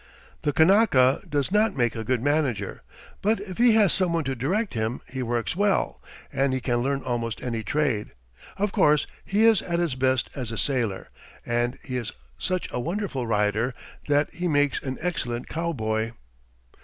[0.41, 2.81] The Kanaka does not make a good manager,
[3.21, 6.01] but if he has some one to direct him he works well,
[6.33, 8.13] and he can learn almost any trade;
[8.57, 11.09] of course he is at his best as a sailor,
[11.45, 13.75] and he is such a wonderful rider
[14.07, 16.13] that he makes an excellent cowboy.